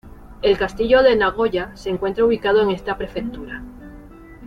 El 0.41 0.57
Castillo 0.57 1.03
de 1.03 1.15
Nagoya 1.15 1.75
se 1.77 1.91
encuentra 1.91 2.25
ubicado 2.25 2.63
en 2.63 2.71
esta 2.71 2.97
prefectura. 2.97 3.61